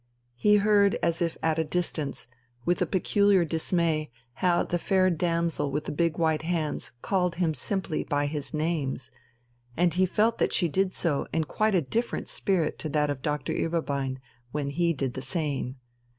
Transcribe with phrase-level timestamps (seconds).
[0.33, 2.25] He heard as if at a distance,
[2.65, 4.09] with a peculiar dismay,
[4.41, 9.11] how the fair damsel with the big white hands called him simply by his names
[9.77, 13.21] and he felt that she did so in quite a different spirit to that of
[13.21, 14.17] Doctor Ueberbein
[14.51, 15.75] when he did the same.